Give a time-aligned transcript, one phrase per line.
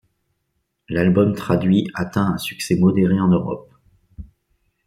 [0.89, 3.71] L'album traduit atteint un succès modéré en Europe.